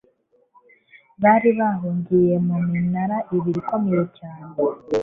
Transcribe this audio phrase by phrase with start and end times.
[1.23, 4.53] bari bahungiye mu minara ibiri ikomeye cyane